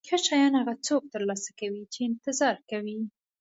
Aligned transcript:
ښه 0.07 0.17
شیان 0.25 0.53
هغه 0.61 0.73
څوک 0.87 1.03
ترلاسه 1.13 1.49
کوي 1.59 1.83
چې 1.93 1.99
انتظار 2.09 2.55
کوي. 2.71 2.99